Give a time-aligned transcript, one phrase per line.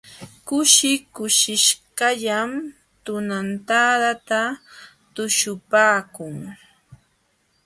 [0.47, 2.49] Kushi kushishqallam
[3.05, 4.41] tunantadata
[5.13, 6.35] tuśhupaakun.